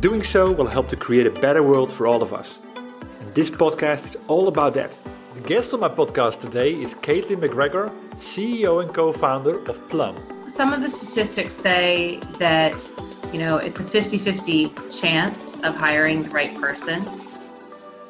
[0.00, 2.58] Doing so will help to create a better world for all of us.
[2.74, 4.96] And this podcast is all about that.
[5.34, 10.16] The guest on my podcast today is Caitlin MacGregor, CEO and co founder of Plum.
[10.48, 12.90] Some of the statistics say that,
[13.30, 17.02] you know, it's a 50 50 chance of hiring the right person.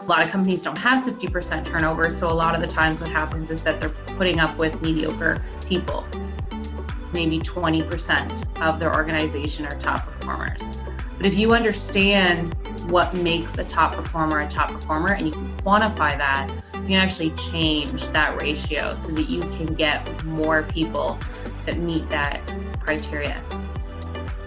[0.01, 3.11] A lot of companies don't have 50% turnover, so a lot of the times what
[3.11, 6.07] happens is that they're putting up with mediocre people.
[7.13, 10.80] Maybe 20% of their organization are top performers.
[11.21, 12.55] But if you understand
[12.91, 16.93] what makes a top performer a top performer and you can quantify that, you can
[16.95, 21.19] actually change that ratio so that you can get more people
[21.67, 22.41] that meet that
[22.81, 23.39] criteria.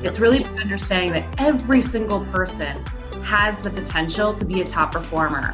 [0.02, 2.84] It's really understanding that every single person
[3.22, 5.54] has the potential to be a top performer,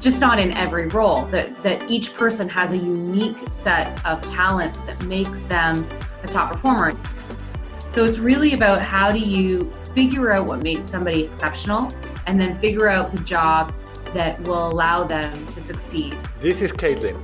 [0.00, 4.82] just not in every role, that, that each person has a unique set of talents
[4.82, 5.88] that makes them
[6.22, 6.92] a top performer.
[7.88, 11.92] So it's really about how do you figure out what makes somebody exceptional
[12.28, 13.82] and then figure out the jobs
[14.14, 16.16] that will allow them to succeed.
[16.38, 17.18] This is Caitlin.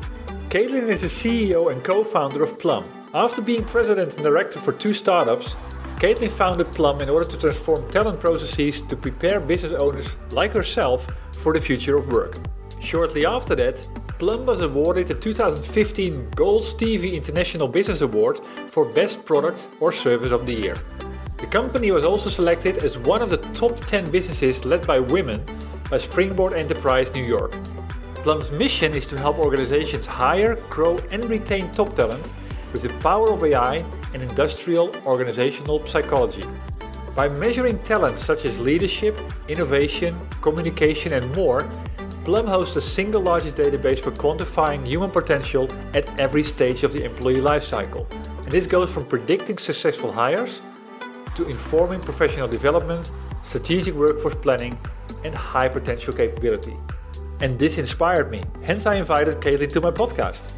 [0.48, 2.84] Caitlin is the CEO and co founder of Plum.
[3.14, 5.54] After being president and director for two startups,
[6.02, 11.06] Caitlin founded Plum in order to transform talent processes to prepare business owners like herself
[11.44, 12.34] for the future of work.
[12.80, 13.76] Shortly after that,
[14.18, 20.32] Plum was awarded the 2015 Gold Stevie International Business Award for Best Product or Service
[20.32, 20.76] of the Year.
[21.44, 25.44] The company was also selected as one of the top 10 businesses led by women
[25.90, 27.52] by Springboard Enterprise New York.
[28.14, 32.32] Plum's mission is to help organizations hire, grow, and retain top talent
[32.72, 33.84] with the power of AI
[34.14, 36.46] and industrial organizational psychology.
[37.14, 39.14] By measuring talents such as leadership,
[39.46, 41.70] innovation, communication, and more,
[42.24, 47.04] Plum hosts the single largest database for quantifying human potential at every stage of the
[47.04, 48.10] employee lifecycle.
[48.38, 50.62] And this goes from predicting successful hires
[51.36, 53.10] to informing professional development,
[53.42, 54.78] strategic workforce planning,
[55.24, 56.76] and high potential capability.
[57.40, 60.52] And this inspired me, hence, I invited Caitlin to my podcast.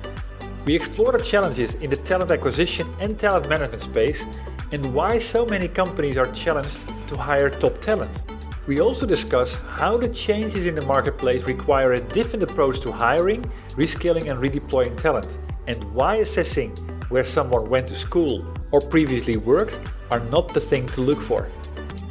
[0.67, 4.27] We explore the challenges in the talent acquisition and talent management space
[4.73, 8.23] and why so many companies are challenged to hire top talent.
[8.67, 13.43] We also discuss how the changes in the marketplace require a different approach to hiring,
[13.77, 15.39] reskilling, and redeploying talent,
[15.69, 16.71] and why assessing
[17.09, 19.79] where someone went to school or previously worked
[20.11, 21.49] are not the thing to look for.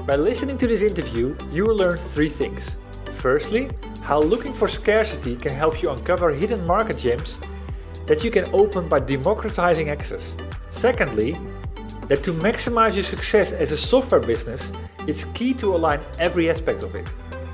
[0.05, 2.77] By listening to this interview, you will learn three things.
[3.13, 3.69] Firstly,
[4.01, 7.39] how looking for scarcity can help you uncover hidden market gems
[8.05, 10.35] that you can open by democratizing access.
[10.69, 11.35] Secondly,
[12.07, 14.71] that to maximize your success as a software business,
[15.07, 17.07] it's key to align every aspect of it,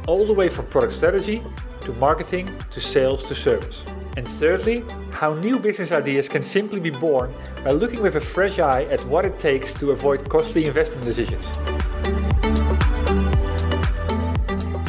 [0.08, 1.42] all the way from product strategy
[1.82, 3.84] to marketing to sales to service.
[4.18, 7.34] And thirdly, how new business ideas can simply be born
[7.64, 11.46] by looking with a fresh eye at what it takes to avoid costly investment decisions.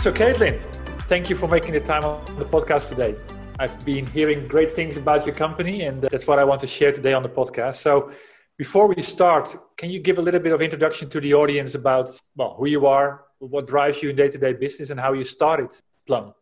[0.02, 0.60] So, Caitlin,
[1.06, 3.14] thank you for making the time on the podcast today.
[3.60, 6.90] I've been hearing great things about your company, and that's what I want to share
[6.90, 7.76] today on the podcast.
[7.76, 8.10] So,
[8.58, 12.10] before we start, can you give a little bit of introduction to the audience about
[12.34, 15.70] well, who you are, what drives you in day-to-day business, and how you started
[16.06, 16.34] Plum?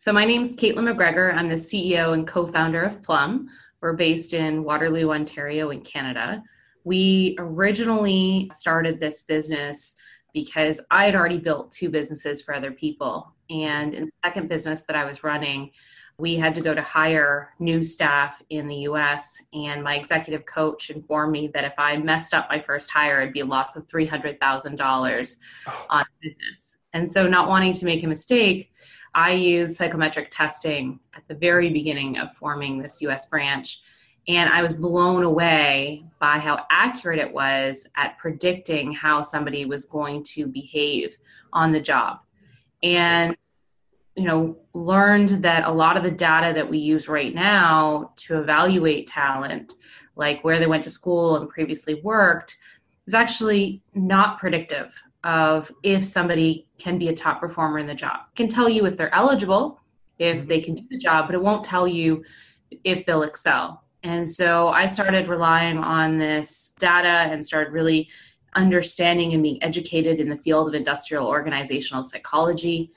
[0.00, 1.32] So, my name is Caitlin MacGregor.
[1.32, 3.48] I'm the CEO and co founder of Plum.
[3.80, 6.40] We're based in Waterloo, Ontario, in Canada.
[6.84, 9.96] We originally started this business
[10.32, 13.34] because I had already built two businesses for other people.
[13.50, 15.72] And in the second business that I was running,
[16.16, 19.42] we had to go to hire new staff in the US.
[19.52, 23.34] And my executive coach informed me that if I messed up my first hire, it'd
[23.34, 25.36] be a loss of $300,000
[25.66, 25.86] oh.
[25.90, 26.76] on business.
[26.92, 28.70] And so, not wanting to make a mistake,
[29.18, 33.82] I used psychometric testing at the very beginning of forming this US branch
[34.28, 39.86] And I was blown away by how accurate it was at predicting how somebody was
[39.86, 41.16] going to behave
[41.52, 42.18] on the job.
[42.84, 43.36] And
[44.14, 48.38] you know, learned that a lot of the data that we use right now to
[48.38, 49.74] evaluate talent,
[50.14, 52.56] like where they went to school and previously worked,
[53.08, 54.94] is actually not predictive
[55.24, 58.20] of if somebody can be a top performer in the job.
[58.32, 59.80] It can tell you if they're eligible,
[60.18, 62.24] if they can do the job, but it won't tell you
[62.84, 63.84] if they'll excel.
[64.02, 68.08] And so I started relying on this data and started really
[68.54, 72.90] understanding and being educated in the field of industrial organizational psychology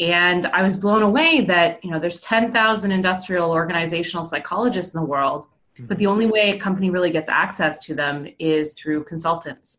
[0.00, 5.06] and i was blown away that you know there's 10,000 industrial organizational psychologists in the
[5.06, 5.86] world mm-hmm.
[5.86, 9.78] but the only way a company really gets access to them is through consultants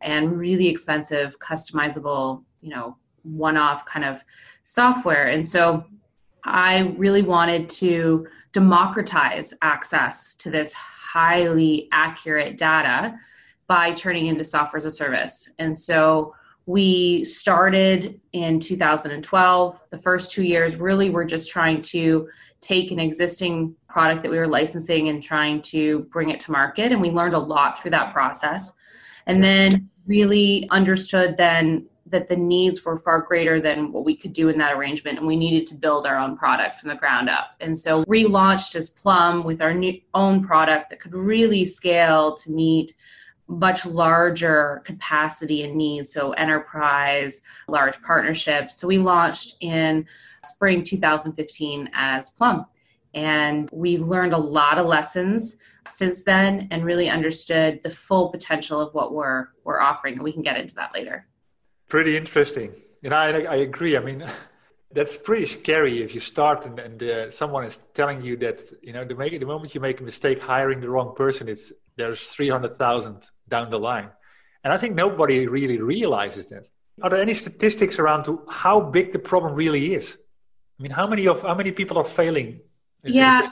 [0.00, 4.22] and really expensive customizable you know one-off kind of
[4.62, 5.84] software and so
[6.44, 13.14] i really wanted to democratize access to this highly accurate data
[13.66, 16.34] by turning into software as a service and so
[16.66, 19.80] we started in 2012.
[19.90, 22.28] The first two years really were just trying to
[22.60, 26.90] take an existing product that we were licensing and trying to bring it to market.
[26.90, 28.72] And we learned a lot through that process.
[29.26, 34.32] And then really understood then that the needs were far greater than what we could
[34.32, 37.30] do in that arrangement and we needed to build our own product from the ground
[37.30, 42.36] up and so relaunched as plum with our new own product that could really scale
[42.36, 42.94] to meet
[43.48, 48.76] much larger capacity and needs, so enterprise, large partnerships.
[48.76, 50.06] So we launched in
[50.44, 52.66] spring 2015 as Plum.
[53.14, 55.56] And we've learned a lot of lessons
[55.86, 60.14] since then and really understood the full potential of what we're we're offering.
[60.14, 61.26] And we can get into that later.
[61.88, 62.74] Pretty interesting.
[63.02, 63.96] Know, I, I agree.
[63.96, 64.24] I mean,
[64.92, 68.92] that's pretty scary if you start and, and uh, someone is telling you that you
[68.92, 73.30] know the, the moment you make a mistake hiring the wrong person, it's there's 300,000
[73.48, 74.10] down the line.
[74.64, 76.68] And I think nobody really realizes that.
[77.02, 80.16] Are there any statistics around to how big the problem really is?
[80.78, 82.60] I mean, how many of how many people are failing?
[83.04, 83.42] Yeah,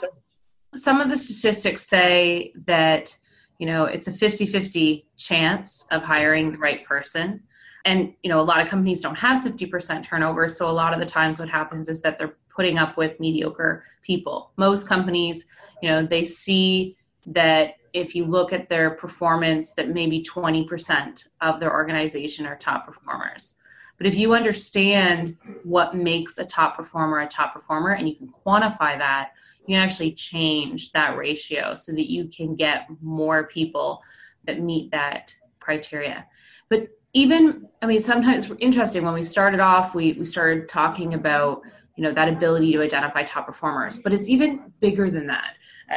[0.75, 3.17] some of the statistics say that
[3.59, 7.43] you know it's a 50-50 chance of hiring the right person.
[7.85, 11.01] And you know, a lot of companies don't have 50% turnover, so a lot of
[11.01, 14.53] the times what happens is that they're putting up with mediocre people.
[14.57, 15.47] Most companies,
[15.83, 16.97] you know, they see
[17.27, 22.87] that if you look at their performance, that maybe 20% of their organization are top
[22.87, 23.57] performers.
[23.99, 28.33] But if you understand what makes a top performer a top performer and you can
[28.45, 29.33] quantify that,
[29.67, 34.03] you can actually change that ratio so that you can get more people
[34.45, 36.27] that meet that criteria.
[36.69, 41.63] But even, I mean, sometimes interesting when we started off, we, we started talking about,
[41.97, 45.55] you know, that ability to identify top performers, but it's even bigger than that,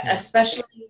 [0.09, 0.89] especially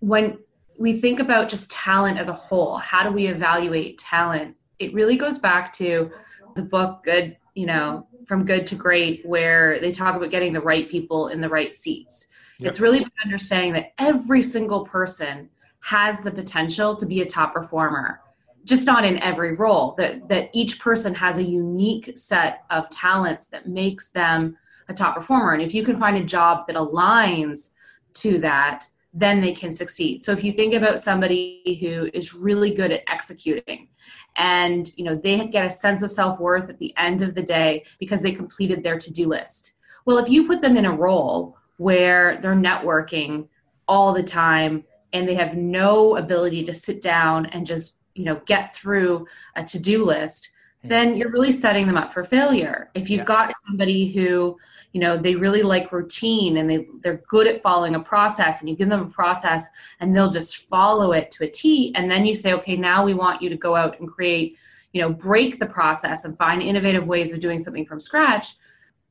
[0.00, 0.38] when
[0.78, 4.56] we think about just talent as a whole, how do we evaluate talent?
[4.78, 6.10] It really goes back to
[6.54, 10.60] the book Good, you know, from good to great, where they talk about getting the
[10.60, 12.28] right people in the right seats.
[12.60, 12.68] Yep.
[12.68, 15.48] It's really understanding that every single person
[15.80, 18.20] has the potential to be a top performer,
[18.64, 19.96] just not in every role.
[19.98, 24.56] That that each person has a unique set of talents that makes them
[24.88, 25.52] a top performer.
[25.52, 27.70] And if you can find a job that aligns
[28.14, 30.22] to that, then they can succeed.
[30.22, 33.88] So if you think about somebody who is really good at executing
[34.36, 37.84] and you know they get a sense of self-worth at the end of the day
[37.98, 39.72] because they completed their to-do list.
[40.04, 43.48] Well, if you put them in a role where they're networking
[43.86, 48.40] all the time and they have no ability to sit down and just, you know,
[48.46, 50.52] get through a to-do list,
[50.84, 52.90] then you're really setting them up for failure.
[52.94, 53.24] If you've yeah.
[53.24, 54.56] got somebody who
[54.92, 58.68] you know they really like routine and they they're good at following a process and
[58.68, 59.68] you give them a process
[60.00, 63.14] and they'll just follow it to a T and then you say okay now we
[63.14, 64.56] want you to go out and create
[64.92, 68.56] you know break the process and find innovative ways of doing something from scratch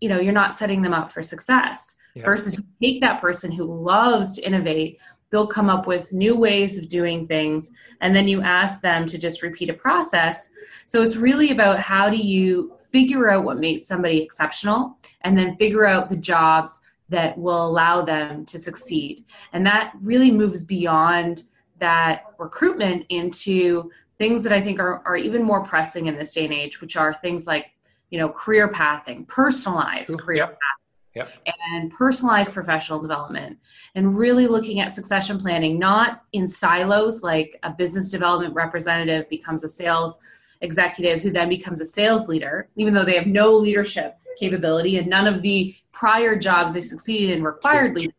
[0.02, 2.26] you know you're not setting them up for success yeah.
[2.26, 6.78] versus you take that person who loves to innovate they'll come up with new ways
[6.78, 10.50] of doing things and then you ask them to just repeat a process
[10.86, 15.56] so it's really about how do you figure out what makes somebody exceptional and then
[15.58, 16.80] figure out the jobs
[17.10, 19.26] that will allow them to succeed.
[19.54, 21.44] And that really moves beyond
[21.80, 26.46] that recruitment into things that I think are, are even more pressing in this day
[26.46, 27.68] and age, which are things like,
[28.10, 30.18] you know, career pathing, personalized True.
[30.18, 30.48] career yep.
[30.48, 30.78] pathing.
[31.16, 31.32] Yep.
[31.72, 33.58] and personalized professional development
[33.96, 39.64] and really looking at succession planning not in silos like a business development representative becomes
[39.64, 40.20] a sales
[40.62, 45.08] executive who then becomes a sales leader, even though they have no leadership capability and
[45.08, 48.14] none of the prior jobs they succeeded in required leadership.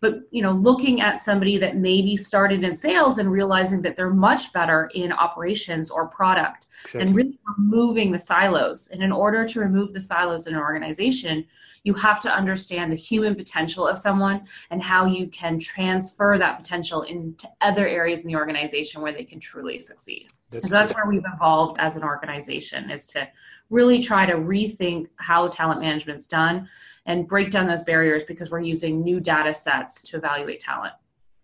[0.00, 4.10] but you know looking at somebody that maybe started in sales and realizing that they're
[4.10, 7.00] much better in operations or product exactly.
[7.00, 11.44] and really removing the silos and in order to remove the silos in an organization
[11.84, 16.58] you have to understand the human potential of someone and how you can transfer that
[16.58, 20.94] potential into other areas in the organization where they can truly succeed that's, so that's
[20.94, 23.28] where we've evolved as an organization is to
[23.70, 26.68] really try to rethink how talent management's done
[27.06, 30.94] and break down those barriers because we're using new data sets to evaluate talent.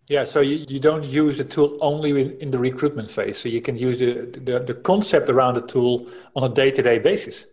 [0.09, 3.37] Yeah, so you, you don't use the tool only in, in the recruitment phase.
[3.37, 6.81] So you can use the, the, the concept around the tool on a day to
[6.81, 7.45] day basis.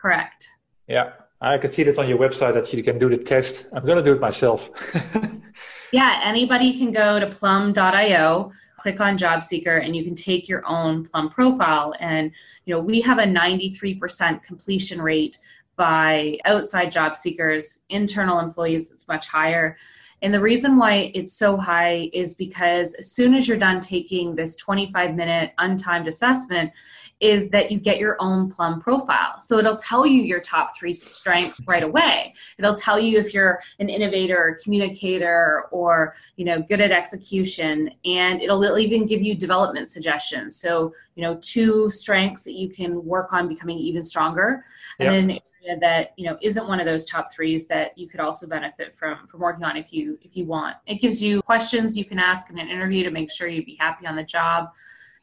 [0.00, 0.48] Correct.
[0.88, 3.66] Yeah, I can see that on your website that you can do the test.
[3.72, 4.70] I'm going to do it myself.
[5.92, 8.52] yeah, anybody can go to plum.io
[8.86, 11.92] click on job seeker and you can take your own plum profile.
[11.98, 12.30] And
[12.66, 15.38] you know we have a 93% completion rate
[15.74, 19.76] by outside job seekers internal employees it's much higher.
[20.22, 24.36] And the reason why it's so high is because as soon as you're done taking
[24.36, 26.70] this 25 minute untimed assessment
[27.20, 29.40] is that you get your own plum profile.
[29.40, 32.34] So it'll tell you your top three strengths right away.
[32.58, 37.90] It'll tell you if you're an innovator communicator or you know good at execution.
[38.04, 40.56] And it'll even give you development suggestions.
[40.56, 44.64] So you know two strengths that you can work on becoming even stronger.
[44.98, 45.40] And yep.
[45.40, 45.40] then
[45.80, 49.26] that you know isn't one of those top threes that you could also benefit from
[49.26, 50.76] from working on if you if you want.
[50.86, 53.76] It gives you questions you can ask in an interview to make sure you'd be
[53.80, 54.68] happy on the job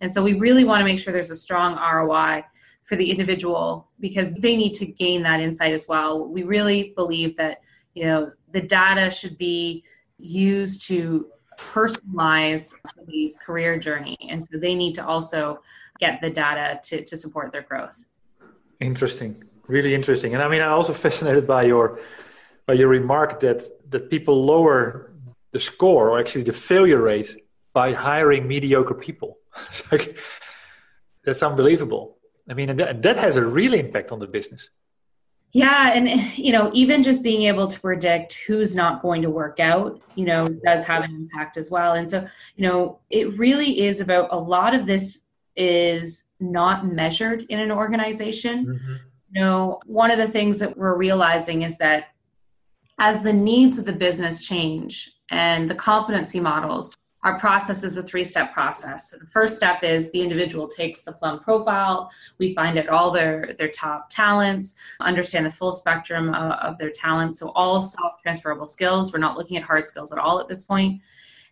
[0.03, 2.43] and so we really want to make sure there's a strong ROI
[2.81, 6.27] for the individual because they need to gain that insight as well.
[6.27, 7.62] We really believe that,
[7.93, 9.86] you know, the data should be
[10.17, 14.17] used to personalize somebody's career journey.
[14.29, 15.62] And so they need to also
[16.00, 18.03] get the data to, to support their growth.
[18.81, 19.41] Interesting.
[19.67, 20.33] Really interesting.
[20.33, 22.01] And I mean I'm also fascinated by your
[22.65, 25.13] by your remark that that people lower
[25.51, 27.38] the score or actually the failure rate
[27.72, 29.38] by hiring mediocre people.
[29.67, 30.17] it's like
[31.24, 32.17] that's unbelievable.
[32.50, 34.69] I mean, and that, that has a real impact on the business.
[35.53, 39.60] Yeah, and you know, even just being able to predict who's not going to work
[39.60, 41.93] out, you know, does have an impact as well.
[41.93, 47.43] And so, you know, it really is about a lot of this is not measured
[47.50, 48.65] in an organization.
[48.65, 48.93] Mm-hmm.
[49.36, 52.05] You know, one of the things that we're realizing is that
[52.98, 58.03] as the needs of the business change and the competency models our process is a
[58.03, 59.12] three step process.
[59.12, 62.12] So the first step is the individual takes the Plum profile.
[62.38, 66.92] We find out all their, their top talents, understand the full spectrum of, of their
[66.92, 67.39] talents.
[67.39, 69.13] So, all soft transferable skills.
[69.13, 71.01] We're not looking at hard skills at all at this point.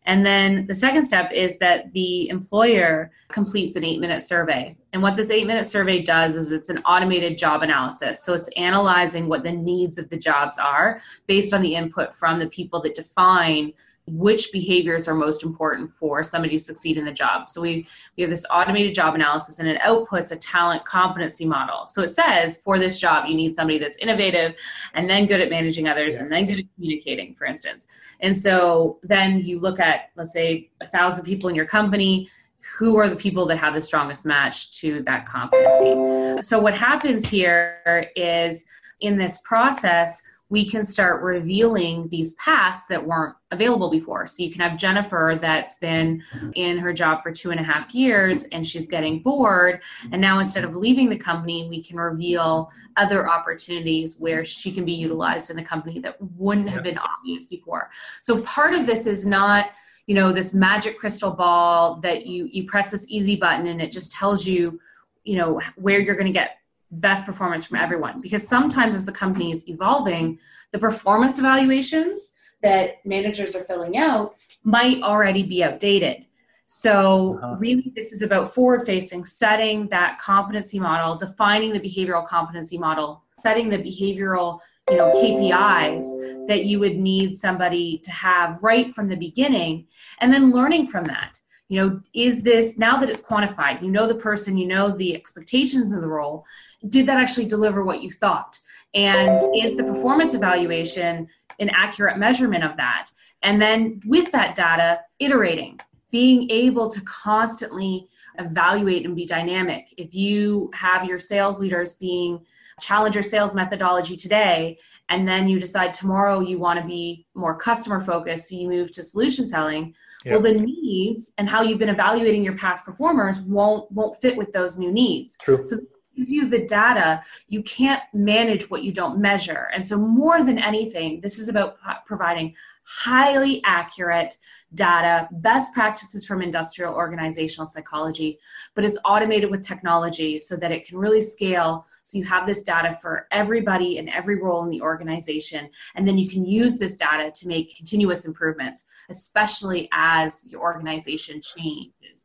[0.06, 4.76] And then the second step is that the employer completes an eight minute survey.
[4.94, 8.24] And what this eight minute survey does is it's an automated job analysis.
[8.24, 12.40] So it's analyzing what the needs of the jobs are based on the input from
[12.40, 13.74] the people that define
[14.12, 17.50] which behaviors are most important for somebody to succeed in the job.
[17.50, 17.88] So we,
[18.18, 21.88] we have this automated job analysis and it outputs a talent competency model.
[21.88, 24.56] So it says for this job, you need somebody that's innovative
[24.96, 26.24] and then good at managing others yeah.
[26.24, 27.88] and then good at communicating, for instance.
[28.20, 32.30] And so then you look at, let's say, a thousand people in your company.
[32.78, 36.42] Who are the people that have the strongest match to that competency?
[36.44, 38.66] So, what happens here is
[39.00, 44.28] in this process, we can start revealing these paths that weren't available before.
[44.28, 46.22] So you can have Jennifer that's been
[46.56, 49.82] in her job for two and a half years and she's getting bored.
[50.12, 54.84] And now instead of leaving the company, we can reveal other opportunities where she can
[54.84, 57.90] be utilized in the company that wouldn't have been obvious before.
[58.20, 59.68] So part of this is not
[60.08, 63.92] you know this magic crystal ball that you you press this easy button and it
[63.92, 64.80] just tells you
[65.24, 66.58] you know where you're going to get
[66.92, 68.22] best performance from everyone.
[68.22, 70.40] Because sometimes as the company is evolving
[70.72, 76.26] the performance evaluations that managers are filling out might already be outdated.
[76.68, 77.56] So uh-huh.
[77.60, 83.24] really this is about forward facing setting that competency model defining the behavioral competency model
[83.38, 89.10] setting the behavioral you know KPIs that you would need somebody to have right from
[89.10, 89.88] the beginning
[90.20, 91.40] and then learning from that.
[91.68, 95.14] You know is this now that it's quantified you know the person you know the
[95.14, 96.46] expectations of the role
[96.90, 98.58] did that actually deliver what you thought
[98.94, 101.28] and is the performance evaluation
[101.60, 103.08] an accurate measurement of that
[103.44, 105.80] and then with that data iterating
[106.12, 108.08] being able to constantly
[108.40, 112.44] evaluate and be dynamic if you have your sales leaders being
[112.80, 114.78] challenge your sales methodology today
[115.12, 118.92] and then you decide tomorrow you want to be more customer focused so you move
[118.94, 119.94] to solution selling.
[120.26, 124.54] Well, the needs and how you've been evaluating your past performers won't won't fit with
[124.54, 125.36] those new needs.
[125.38, 125.64] True.
[125.64, 125.80] So
[126.22, 127.24] gives you the data.
[127.48, 129.70] You can't manage what you don't measure.
[129.74, 134.38] And so more than anything, this is about providing highly accurate
[134.74, 138.40] data, best practices from industrial organizational psychology,
[138.76, 141.86] but it's automated with technology so that it can really scale.
[142.04, 146.18] So you have this data for everybody in every role in the organization, and then
[146.18, 152.21] you can use this data to make continuous improvements, especially as your organization changes.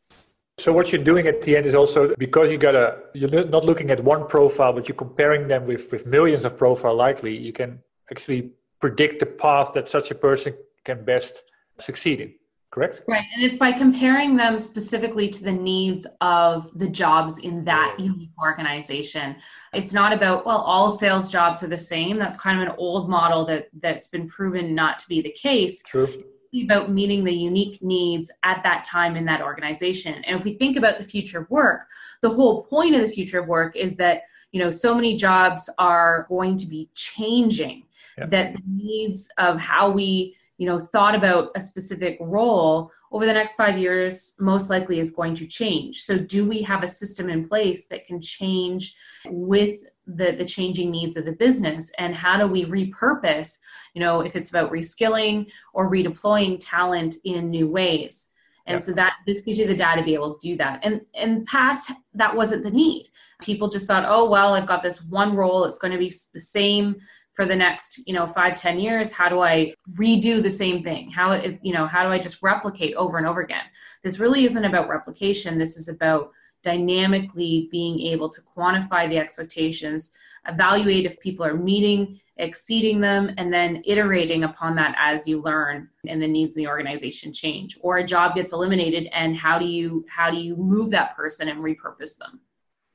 [0.58, 3.64] So what you're doing at the end is also because you got a you're not
[3.64, 7.36] looking at one profile, but you're comparing them with with millions of profile likely.
[7.36, 11.42] You can actually predict the path that such a person can best
[11.78, 12.34] succeed in
[12.70, 13.02] correct?
[13.08, 17.96] Right and it's by comparing them specifically to the needs of the jobs in that
[17.98, 19.36] unique organization.
[19.72, 22.18] It's not about well all sales jobs are the same.
[22.18, 25.82] That's kind of an old model that that's been proven not to be the case.
[25.82, 26.24] True
[26.64, 30.14] about meeting the unique needs at that time in that organization.
[30.24, 31.86] And if we think about the future of work
[32.22, 34.22] the whole point of the future of work is that
[34.52, 37.84] you know so many jobs are going to be changing.
[38.18, 38.30] Yep.
[38.30, 43.32] that the needs of how we you know thought about a specific role over the
[43.32, 46.02] next five years most likely is going to change.
[46.02, 48.94] So do we have a system in place that can change
[49.26, 51.90] with the, the changing needs of the business.
[51.98, 53.58] And how do we repurpose
[53.94, 58.28] you know if it's about reskilling or redeploying talent in new ways?
[58.68, 60.80] And so that this gives you the data to be able to do that.
[60.82, 63.10] And in past that wasn't the need.
[63.40, 65.64] People just thought oh well i've got this one role.
[65.64, 66.96] It's going to be the same
[67.36, 69.12] for the next you know five ten years.
[69.12, 71.10] How do i redo the same thing?
[71.10, 73.64] How you know how do i just replicate over and over again?
[74.02, 75.58] This really isn't about replication.
[75.58, 76.30] This is about
[76.70, 80.12] dynamically being able to quantify the expectations
[80.48, 85.88] evaluate if people are meeting exceeding them and then iterating upon that as you learn
[86.06, 89.64] and the needs of the organization change or a job gets eliminated and how do
[89.64, 92.38] you how do you move that person and repurpose them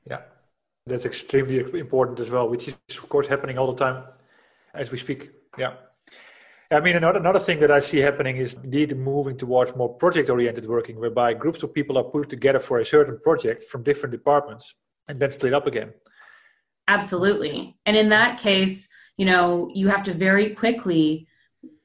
[0.08, 0.20] yeah
[0.86, 4.04] that's extremely important as well which is of course happening all the time
[4.74, 5.30] as we speak.
[5.58, 5.74] Yeah.
[6.72, 10.30] I mean, another, another thing that I see happening is indeed moving towards more project
[10.30, 14.12] oriented working, whereby groups of people are put together for a certain project from different
[14.12, 14.74] departments
[15.06, 15.92] and then split up again.
[16.88, 17.76] Absolutely.
[17.84, 21.26] And in that case, you know, you have to very quickly,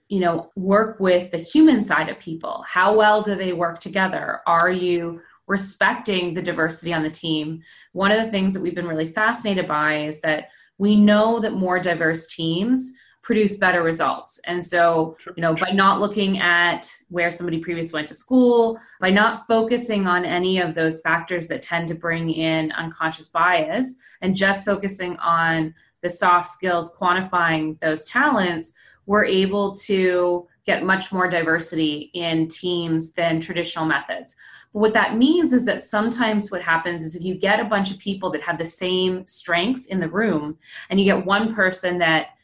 [0.07, 2.63] you know, work with the human side of people.
[2.65, 4.41] How well do they work together?
[4.47, 7.61] Are you respecting the diversity on the team?
[7.91, 11.53] One of the things that we've been really fascinated by is that we know that
[11.53, 12.93] more diverse teams
[13.27, 14.39] produce better results.
[14.45, 19.09] And so, you know, by not looking at where somebody previously went to school, by
[19.09, 24.33] not focusing on any of those factors that tend to bring in unconscious bias, and
[24.33, 28.71] just focusing on the soft skills, quantifying those talents,
[29.07, 34.37] we're able to get much more diversity in teams than traditional methods
[34.71, 37.91] But what that means is that sometimes what happens is if you get a bunch
[37.91, 40.57] of people that have the same strengths in the room
[40.89, 42.36] and you get one person that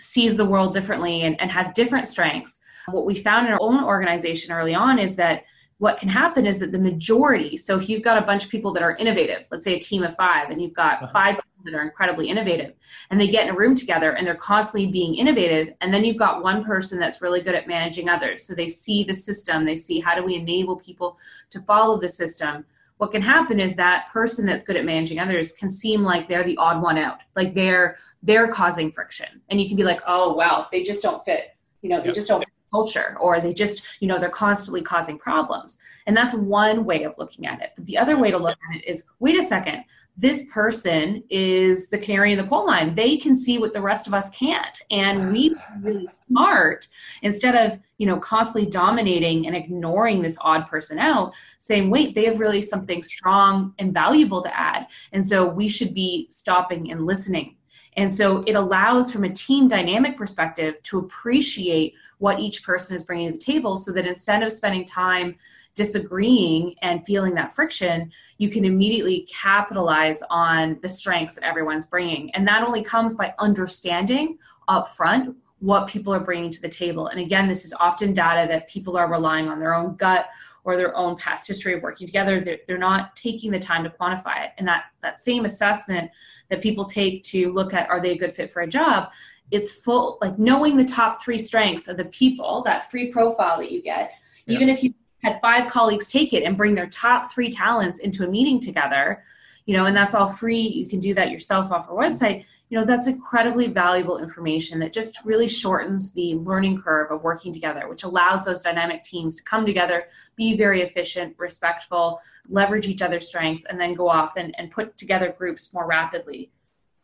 [0.00, 3.84] sees the world differently and, and has different strengths, what we found in our own
[3.84, 5.44] organization early on is that
[5.80, 8.72] what can happen is that the majority so if you've got a bunch of people
[8.72, 11.12] that are innovative let's say a team of five and you've got uh-huh.
[11.12, 12.74] five people that are incredibly innovative
[13.10, 16.18] and they get in a room together and they're constantly being innovative and then you've
[16.18, 19.76] got one person that's really good at managing others so they see the system they
[19.76, 22.64] see how do we enable people to follow the system
[23.00, 26.44] what can happen is that person that's good at managing others can seem like they're
[26.44, 29.40] the odd one out like they're they're causing friction.
[29.48, 32.14] And you can be like oh wow they just don't fit you know they yep.
[32.14, 35.78] just don't fit culture or they just you know they're constantly causing problems.
[36.06, 37.70] And that's one way of looking at it.
[37.74, 39.82] But the other way to look at it is wait a second
[40.20, 42.94] this person is the canary in the coal mine.
[42.94, 44.78] They can see what the rest of us can't.
[44.90, 46.88] And we really smart
[47.22, 52.26] instead of you know constantly dominating and ignoring this odd person out saying wait they
[52.26, 54.88] have really something strong and valuable to add.
[55.12, 57.56] And so we should be stopping and listening.
[57.96, 63.04] And so it allows, from a team dynamic perspective, to appreciate what each person is
[63.04, 65.36] bringing to the table so that instead of spending time
[65.80, 72.30] disagreeing and feeling that friction, you can immediately capitalize on the strengths that everyone's bringing.
[72.34, 74.36] And that only comes by understanding
[74.68, 77.06] upfront what people are bringing to the table.
[77.06, 80.26] And again, this is often data that people are relying on their own gut
[80.64, 82.42] or their own past history of working together.
[82.42, 84.50] They're, they're not taking the time to quantify it.
[84.58, 86.10] And that, that same assessment
[86.50, 89.10] that people take to look at are they a good fit for a job
[89.50, 93.72] it's full like knowing the top three strengths of the people that free profile that
[93.72, 94.12] you get
[94.46, 94.54] yeah.
[94.54, 98.24] even if you had five colleagues take it and bring their top three talents into
[98.24, 99.22] a meeting together
[99.70, 100.60] you know and that's all free.
[100.60, 102.44] You can do that yourself off our website.
[102.70, 107.52] You know that's incredibly valuable information that just really shortens the learning curve of working
[107.52, 110.04] together which allows those dynamic teams to come together
[110.36, 114.96] be very efficient respectful leverage each other's strengths and then go off and, and put
[114.96, 116.50] together groups more rapidly.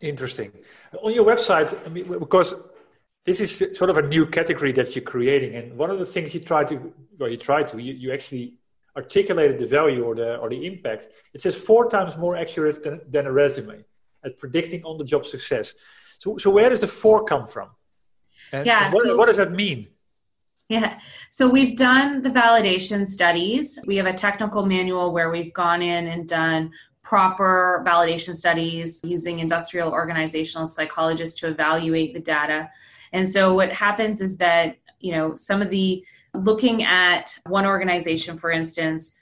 [0.01, 0.53] Interesting.
[1.03, 2.55] On your website i mean because
[3.27, 5.57] this is sort of a new category that you're creating.
[5.57, 8.55] And one of the things you try to, well, you try to, you, you actually
[8.97, 11.09] articulated the value or the or the impact.
[11.35, 13.85] It says four times more accurate than, than a resume
[14.25, 15.75] at predicting on the job success.
[16.19, 17.71] So, so where does the four come from?
[18.53, 19.89] And, yeah, and what, so, what does that mean?
[20.69, 20.99] Yeah,
[21.29, 23.79] so we've done the validation studies.
[23.87, 29.39] We have a technical manual where we've gone in and done proper validation studies using
[29.39, 32.69] industrial organizational psychologists to evaluate the data.
[33.13, 36.05] And so what happens is that, you know, some of the
[36.45, 39.17] looking at one organization, for instance,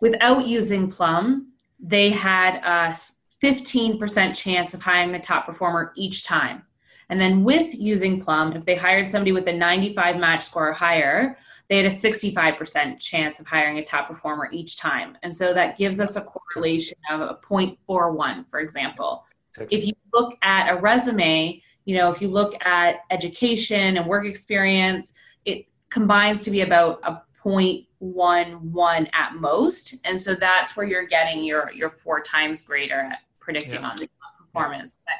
[0.00, 2.96] without using Plum, they had a
[3.42, 6.62] 15% chance of hiring the top performer each time.
[7.08, 10.72] And then with using Plum, if they hired somebody with a 95 match score or
[10.72, 11.36] higher,
[11.68, 15.18] they had a 65% chance of hiring a top performer each time.
[15.22, 19.24] And so that gives us a correlation of a 0.41, for example.
[19.70, 24.26] If you look at a resume, you know, if you look at education and work
[24.26, 29.94] experience, it combines to be about a 0.11 at most.
[30.04, 33.90] And so that's where you're getting your, your four times greater at predicting yeah.
[33.90, 34.98] on the performance.
[35.04, 35.14] But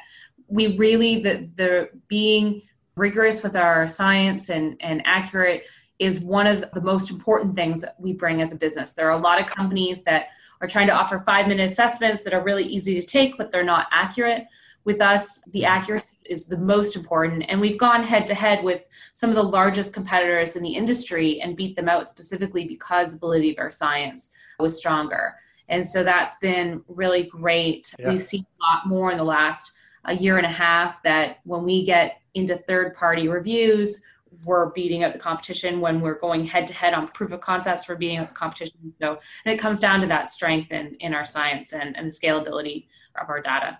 [0.47, 2.61] we really, the, the being
[2.95, 5.65] rigorous with our science and, and accurate
[5.99, 8.93] is one of the most important things that we bring as a business.
[8.93, 10.27] There are a lot of companies that
[10.61, 13.63] are trying to offer five minute assessments that are really easy to take, but they're
[13.63, 14.45] not accurate.
[14.87, 17.43] With us, the accuracy is the most important.
[17.49, 21.41] And we've gone head to head with some of the largest competitors in the industry
[21.41, 25.35] and beat them out specifically because the validity of our science was stronger.
[25.67, 27.93] And so that's been really great.
[27.99, 28.11] Yeah.
[28.11, 29.73] We've seen a lot more in the last
[30.05, 34.01] a year and a half that when we get into third party reviews,
[34.45, 37.87] we're beating out the competition when we're going head to head on proof of concepts
[37.87, 41.13] we're beating out the competition so and it comes down to that strength in, in
[41.13, 42.85] our science and, and the scalability
[43.19, 43.79] of our data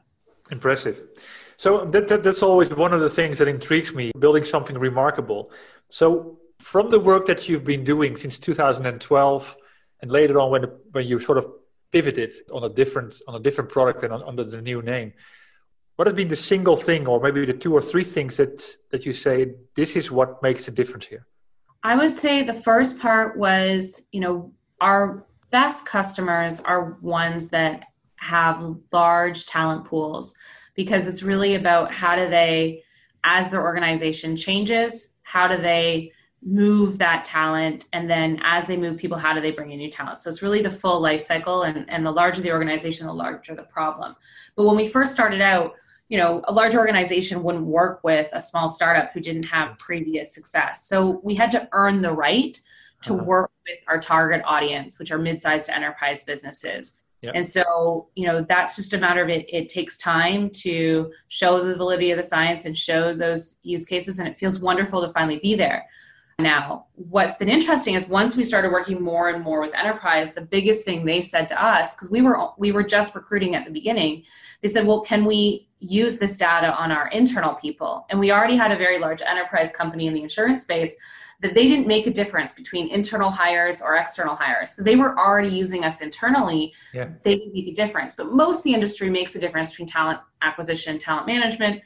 [0.52, 1.02] impressive.
[1.58, 5.52] So that, that, that's always one of the things that intrigues me building something remarkable.
[5.90, 9.58] So from the work that you've been doing since 2012
[10.02, 11.48] and later on when, when you sort of
[11.92, 15.14] pivoted on a different on a different product and on, under the new name
[15.96, 19.06] what has been the single thing or maybe the two or three things that that
[19.06, 21.26] you say this is what makes a difference here
[21.84, 27.86] i would say the first part was you know our best customers are ones that
[28.18, 30.36] have large talent pools
[30.76, 32.84] because it's really about how do they
[33.24, 37.88] as their organization changes how do they move that talent?
[37.92, 40.20] And then as they move people how do they bring in new talent?
[40.20, 43.54] So it's really the full life cycle and, and the larger the organization the larger
[43.54, 44.16] the problem.
[44.56, 45.74] But when we first started out
[46.08, 50.34] you know a large organization wouldn't work with a small startup who didn't have previous
[50.34, 50.88] success.
[50.88, 52.58] So we had to earn the right
[53.02, 53.24] to uh-huh.
[53.24, 58.76] work with our target audience which are mid-sized enterprise businesses and so you know that's
[58.76, 62.66] just a matter of it it takes time to show the validity of the science
[62.66, 65.86] and show those use cases and it feels wonderful to finally be there.
[66.40, 70.42] Now what's been interesting is once we started working more and more with enterprise the
[70.42, 73.72] biggest thing they said to us because we were we were just recruiting at the
[73.72, 74.24] beginning
[74.62, 78.06] they said well can we use this data on our internal people?
[78.10, 80.96] And we already had a very large enterprise company in the insurance space
[81.40, 84.72] that they didn't make a difference between internal hires or external hires.
[84.72, 86.74] So they were already using us internally.
[86.94, 87.10] Yeah.
[87.24, 88.14] they didn't make a difference.
[88.16, 91.82] But most of the industry makes a difference between talent acquisition and talent management.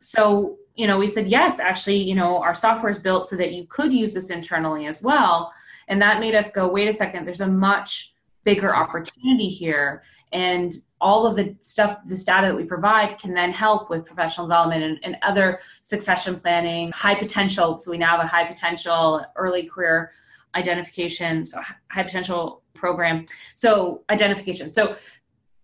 [0.00, 3.52] So you know we said yes actually you know our software is built so that
[3.52, 5.52] you could use this internally as well.
[5.88, 10.02] And that made us go wait a second there's a much bigger opportunity here.
[10.32, 14.46] And all of the stuff this data that we provide can then help with professional
[14.46, 17.78] development and, and other succession planning high potential.
[17.78, 20.12] So we now have a high potential early career
[20.54, 23.26] identification so high potential program.
[23.54, 24.70] So identification.
[24.70, 24.96] So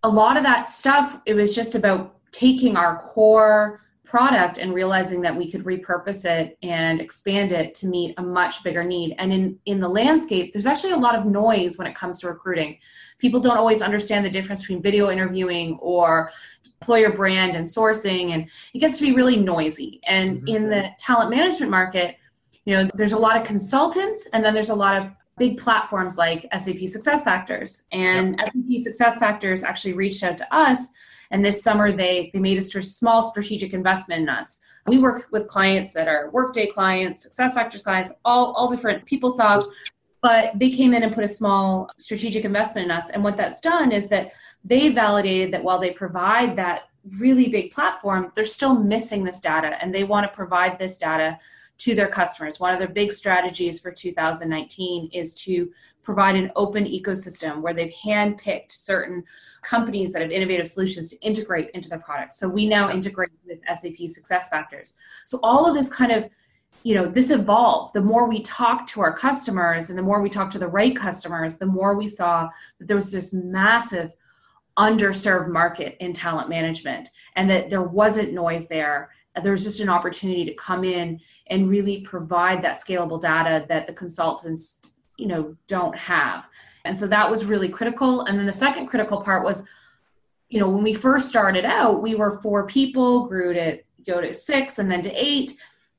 [0.02, 5.20] a lot of that stuff it was just about taking our core product and realizing
[5.20, 9.32] that we could repurpose it and expand it to meet a much bigger need and
[9.32, 12.78] in in the landscape there's actually a lot of noise when it comes to recruiting
[13.18, 16.30] people don't always understand the difference between video interviewing or
[16.80, 20.48] employer brand and sourcing and it gets to be really noisy and mm-hmm.
[20.56, 22.16] in the talent management market
[22.64, 26.16] you know there's a lot of consultants and then there's a lot of big platforms
[26.16, 28.52] like SAP SuccessFactors and yep.
[28.52, 30.90] SAP SuccessFactors actually reached out to us
[31.30, 34.60] and this summer, they, they made a st- small strategic investment in us.
[34.86, 39.66] We work with clients that are Workday clients, SuccessFactors clients, all, all different PeopleSoft,
[40.22, 43.10] but they came in and put a small strategic investment in us.
[43.10, 44.32] And what that's done is that
[44.64, 46.82] they validated that while they provide that
[47.18, 51.38] really big platform, they're still missing this data and they want to provide this data
[51.78, 52.58] to their customers.
[52.58, 55.70] One of their big strategies for 2019 is to
[56.06, 59.24] provide an open ecosystem where they've handpicked certain
[59.62, 62.38] companies that have innovative solutions to integrate into their products.
[62.38, 64.94] So we now integrate with SAP SuccessFactors.
[65.24, 66.30] So all of this kind of
[66.84, 70.30] you know this evolved the more we talked to our customers and the more we
[70.30, 74.12] talked to the right customers the more we saw that there was this massive
[74.78, 79.10] underserved market in talent management and that there wasn't noise there
[79.42, 83.92] there's just an opportunity to come in and really provide that scalable data that the
[83.92, 84.78] consultants
[85.16, 86.48] you know don't have.
[86.84, 88.22] And so that was really critical.
[88.22, 89.64] And then the second critical part was
[90.48, 94.32] you know when we first started out we were four people grew to go to
[94.32, 95.56] six and then to eight.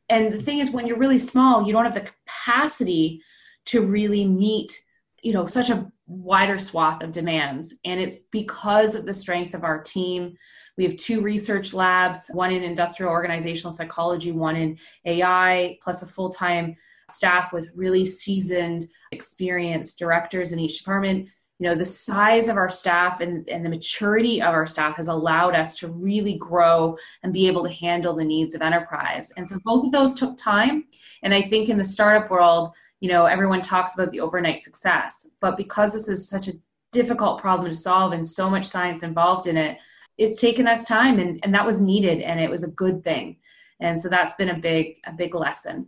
[0.09, 3.21] And the thing is when you're really small you don't have the capacity
[3.65, 4.83] to really meet
[5.21, 7.75] you know such a wider swath of demands.
[7.83, 10.37] And it's because of the strength of our team.
[10.77, 16.07] We have two research labs one in industrial organizational psychology one in ai plus a
[16.07, 16.75] full-time
[17.09, 21.29] staff with really seasoned experienced directors in each department.
[21.59, 25.07] You know the size of our staff and, and the maturity of our staff has
[25.07, 29.31] allowed us to really grow and be able to handle the needs of enterprise.
[29.37, 30.85] And so both of those took time.
[31.23, 35.35] And i think in the startup world you know everyone talks about the overnight success
[35.39, 36.53] but because this is such a
[36.91, 39.77] difficult problem to solve and so much science involved in it
[40.17, 43.37] it's taken us time and, and that was needed and it was a good thing.
[43.79, 45.87] And so that's been a big a big lesson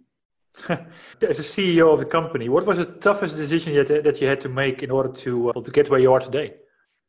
[0.70, 4.42] As a CEO of the company, what was the toughest decision that, that you had
[4.42, 6.56] to make in order to, uh, to get where you are today?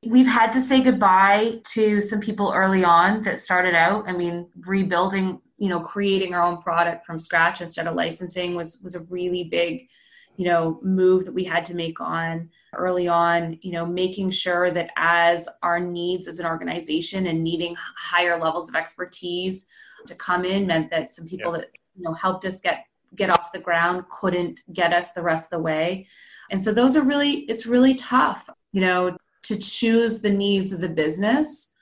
[0.07, 4.09] We've had to say goodbye to some people early on that started out.
[4.09, 8.81] I mean, rebuilding, you know, creating our own product from scratch instead of licensing was
[8.83, 9.89] was a really big,
[10.37, 14.71] you know, move that we had to make on early on, you know, making sure
[14.71, 19.67] that as our needs as an organization and needing higher levels of expertise
[20.07, 23.53] to come in meant that some people that, you know, helped us get get off
[23.53, 26.07] the ground couldn't get us the rest of the way.
[26.51, 30.81] And so those are really it's really tough you know to choose the needs of
[30.81, 31.73] the business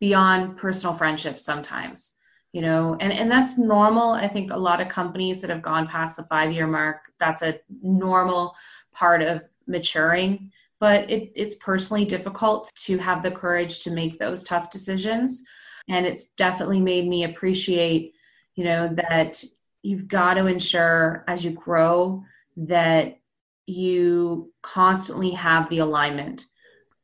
[0.00, 2.14] beyond personal friendships sometimes
[2.52, 4.10] you know and and that's normal.
[4.10, 7.42] I think a lot of companies that have gone past the 5 year mark that's
[7.42, 8.54] a normal
[8.92, 14.44] part of maturing but it, it's personally difficult to have the courage to make those
[14.44, 15.42] tough decisions.
[15.88, 18.14] And it's definitely made me appreciate
[18.54, 19.44] you know that
[19.82, 22.22] you've got to ensure as you grow
[22.56, 23.18] that
[23.66, 26.46] you constantly have the alignment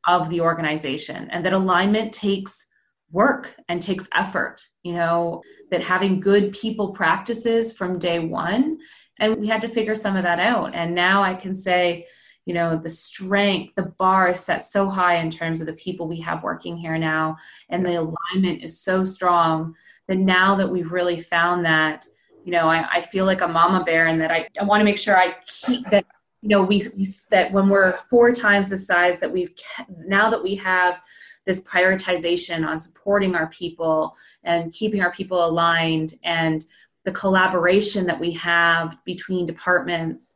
[0.07, 2.67] of the organization and that alignment takes
[3.11, 8.77] work and takes effort you know that having good people practices from day one
[9.19, 10.75] and we had to figure some of that out.
[10.75, 12.05] And now i can say
[12.45, 16.07] you know the strength the bar is set so high in terms of the people
[16.07, 17.37] we have working here now
[17.69, 19.75] and the alignment is so strong
[20.07, 22.05] that now that we've really found that
[22.45, 24.85] you know I, I feel like a mama bear and that I, I want to
[24.85, 26.05] make sure I keep that
[26.41, 29.51] you know we, we that when we're four times the size that we've
[29.97, 31.01] now that we have
[31.45, 36.65] this prioritization on supporting our people and keeping our people aligned and
[37.03, 40.35] the collaboration that we have between departments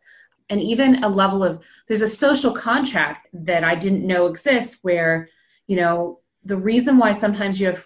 [0.50, 5.30] and even a level of there's a social contract that I didn't know exists where
[5.67, 7.86] you know the reason why sometimes you have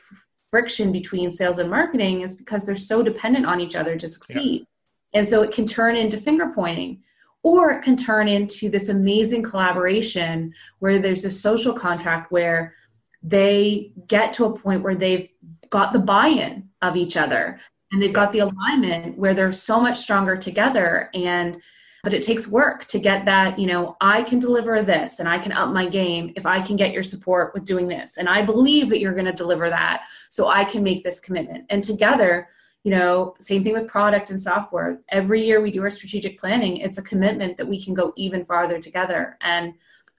[0.53, 4.67] friction between sales and marketing is because they're so dependent on each other to succeed.
[5.11, 5.17] Yeah.
[5.17, 7.01] And so it can turn into finger pointing
[7.41, 12.75] or it can turn into this amazing collaboration where there's a social contract where
[13.23, 15.27] they get to a point where they've
[15.71, 17.59] got the buy-in of each other
[17.91, 21.59] and they've got the alignment where they're so much stronger together and
[22.03, 25.39] but it takes work to get that you know i can deliver this and i
[25.39, 28.17] can up my game if i can get your support with doing this.
[28.17, 31.65] And i believe that you're going to deliver that so i can make this commitment.
[31.69, 32.47] And together
[32.83, 34.99] you know same thing with product and software.
[35.09, 38.45] Every year we do our strategic planning it's a commitment that we can go even
[38.45, 39.37] farther together.
[39.41, 39.73] And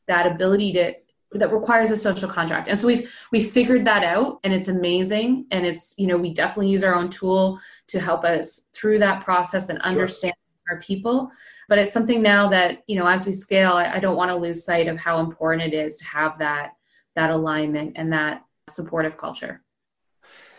[0.07, 0.94] that ability to
[1.33, 2.68] that requires a social contract.
[2.68, 5.47] And so we've we figured that out and it's amazing.
[5.51, 9.23] And it's you know we definitely use our own tool to help us through that
[9.23, 10.35] process and understand.
[10.68, 11.31] Our people
[11.68, 14.37] but it's something now that you know as we scale I, I don't want to
[14.37, 16.72] lose sight of how important it is to have that
[17.14, 19.62] that alignment and that supportive culture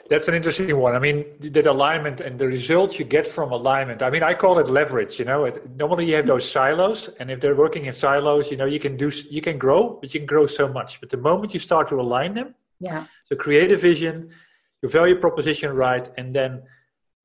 [0.08, 0.96] that's an interesting one.
[0.96, 4.04] I mean, that alignment and the result you get from alignment.
[4.04, 5.18] I mean, I call it leverage.
[5.18, 8.58] You know, it, normally you have those silos, and if they're working in silos, you
[8.58, 11.00] know, you can do you can grow, but you can grow so much.
[11.00, 14.30] But the moment you start to align them, yeah, so create a vision,
[14.84, 16.62] your value proposition right, and then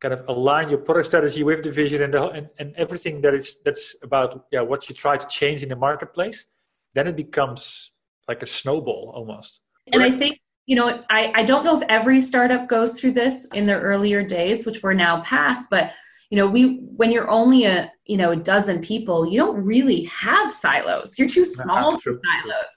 [0.00, 3.34] kind of align your product strategy with the vision and, the, and, and everything that
[3.34, 6.46] is that's about yeah what you try to change in the marketplace
[6.94, 7.92] then it becomes
[8.26, 9.60] like a snowball almost.
[9.92, 13.46] And i think you know I, I don't know if every startup goes through this
[13.52, 15.92] in their earlier days which we're now past but
[16.30, 20.04] you know we when you're only a you know a dozen people you don't really
[20.04, 21.18] have silos.
[21.18, 22.70] You're too small for silos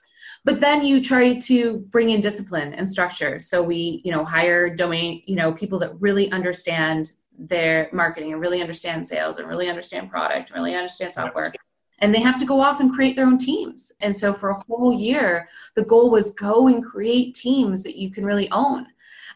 [0.44, 3.40] but then you try to bring in discipline and structure.
[3.40, 8.40] So we you know hire domain you know people that really understand their marketing and
[8.40, 11.52] really understand sales and really understand product and really understand software.
[11.98, 13.92] And they have to go off and create their own teams.
[14.00, 18.10] And so for a whole year the goal was go and create teams that you
[18.10, 18.86] can really own.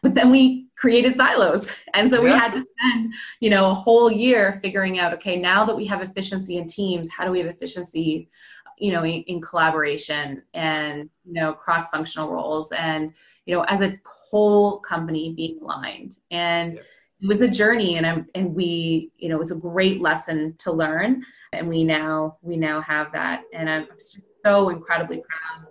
[0.01, 1.75] But then we created silos.
[1.93, 5.65] And so we had to spend you know a whole year figuring out okay now
[5.65, 8.29] that we have efficiency in teams how do we have efficiency
[8.79, 13.13] you know in, in collaboration and you know cross functional roles and
[13.45, 16.17] you know as a whole company being aligned.
[16.31, 16.81] And yeah.
[17.21, 20.55] it was a journey and I'm, and we you know it was a great lesson
[20.59, 21.23] to learn.
[21.53, 23.43] And we now we now have that.
[23.53, 25.67] And i'm just so incredibly proud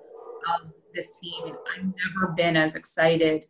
[0.54, 1.46] of this team.
[1.46, 3.46] And i've never been as excited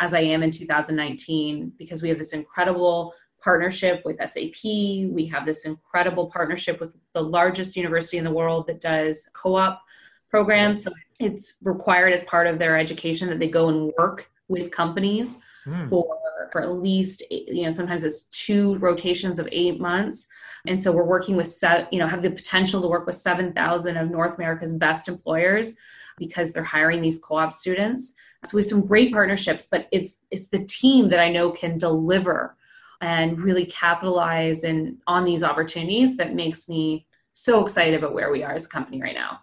[0.00, 3.12] as I am in 2019 because we have this incredible
[3.42, 4.64] partnership with SAP.
[4.64, 9.56] We have this incredible partnership with the largest university in the world that does co
[9.56, 9.82] op
[10.30, 10.82] programs.
[10.82, 15.38] So it's required as part of their education that they go and work with companies
[15.66, 15.88] mm.
[15.88, 16.06] for,
[16.52, 20.28] for at least, you know, sometimes it's two rotations of eight months.
[20.66, 21.56] And so we're working with,
[21.90, 25.76] you know, have the potential to work with 7,000 of North America's best employers
[26.18, 28.14] because they're hiring these co-op students.
[28.44, 31.78] So we have some great partnerships, but it's it's the team that I know can
[31.78, 32.56] deliver
[33.00, 38.42] and really capitalize and on these opportunities that makes me so excited about where we
[38.42, 39.40] are as a company right now.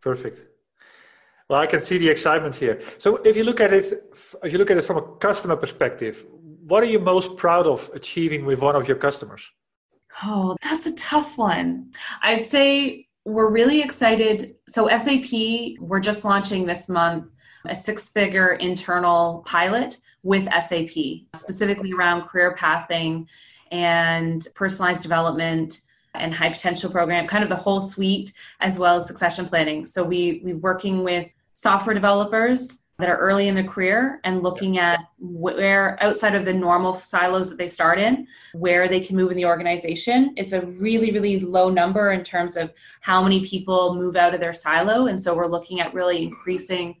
[0.00, 0.44] Perfect.
[1.48, 2.80] Well, I can see the excitement here.
[2.98, 3.92] So if you look at it,
[4.42, 6.24] if you look at it from a customer perspective,
[6.64, 9.50] what are you most proud of achieving with one of your customers?
[10.22, 11.90] Oh, that's a tough one.
[12.22, 14.56] I'd say we're really excited.
[14.68, 15.30] So, SAP,
[15.80, 17.26] we're just launching this month
[17.66, 23.28] a six figure internal pilot with SAP, specifically around career pathing
[23.70, 25.82] and personalized development
[26.14, 29.86] and high potential program, kind of the whole suite, as well as succession planning.
[29.86, 34.78] So, we, we're working with software developers that are early in their career and looking
[34.78, 39.30] at where outside of the normal silos that they start in where they can move
[39.30, 40.32] in the organization.
[40.36, 44.40] It's a really really low number in terms of how many people move out of
[44.40, 45.06] their silo.
[45.06, 46.96] And so we're looking at really increasing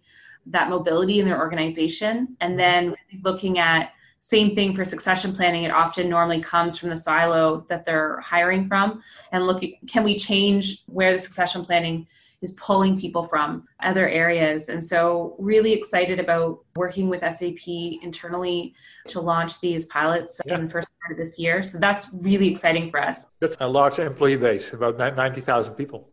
[0.46, 2.58] that mobility in their organization and mm-hmm.
[2.58, 7.64] then looking at same thing for succession planning it often normally comes from the silo
[7.68, 12.06] that they're hiring from and look can we change where the succession planning
[12.42, 14.68] is pulling people from other areas.
[14.68, 17.68] And so, really excited about working with SAP
[18.02, 18.74] internally
[19.08, 20.54] to launch these pilots yeah.
[20.54, 21.62] in the first part of this year.
[21.62, 23.26] So, that's really exciting for us.
[23.40, 26.08] That's a large employee base, about 90,000 people.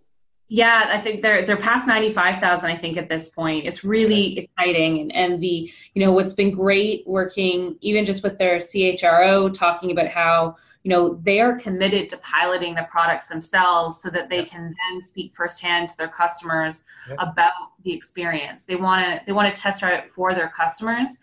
[0.50, 2.70] Yeah, I think they're they're past ninety five thousand.
[2.70, 6.52] I think at this point, it's really exciting, and and the you know what's been
[6.52, 12.08] great working even just with their CHRO talking about how you know they are committed
[12.10, 16.86] to piloting the products themselves so that they can then speak firsthand to their customers
[17.20, 17.52] about
[17.84, 18.64] the experience.
[18.64, 21.20] They want to they want to test drive it for their customers,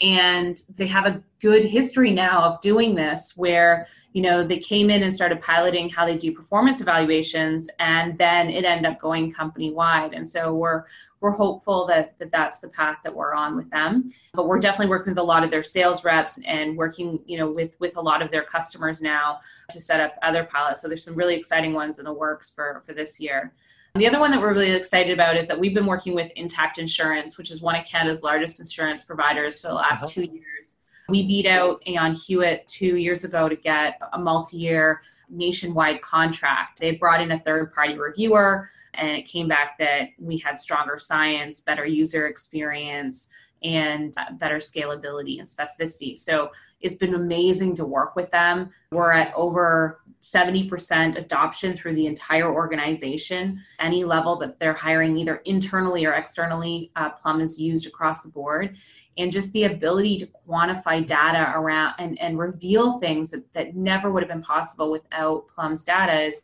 [0.00, 4.90] and they have a good history now of doing this where you know they came
[4.90, 9.32] in and started piloting how they do performance evaluations and then it ended up going
[9.32, 10.84] company wide and so we're
[11.20, 14.06] we're hopeful that, that that's the path that we're on with them.
[14.34, 17.50] But we're definitely working with a lot of their sales reps and working you know
[17.50, 20.80] with with a lot of their customers now to set up other pilots.
[20.80, 23.52] So there's some really exciting ones in the works for for this year
[23.94, 26.78] the other one that we're really excited about is that we've been working with Intact
[26.78, 30.12] Insurance, which is one of Canada's largest insurance providers for the last uh-huh.
[30.12, 30.76] two years.
[31.08, 36.80] We beat out Aon Hewitt two years ago to get a multi year nationwide contract.
[36.80, 40.98] They brought in a third party reviewer, and it came back that we had stronger
[40.98, 43.30] science, better user experience,
[43.62, 46.16] and better scalability and specificity.
[46.16, 48.70] So it's been amazing to work with them.
[48.92, 53.62] We're at over 70% adoption through the entire organization.
[53.80, 58.28] Any level that they're hiring, either internally or externally, uh, Plum is used across the
[58.28, 58.76] board.
[59.16, 64.12] And just the ability to quantify data around and, and reveal things that, that never
[64.12, 66.42] would have been possible without Plum's data is